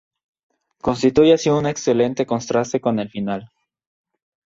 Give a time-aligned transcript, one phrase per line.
[0.81, 3.51] Constituye aun así un excelente contraste con el final.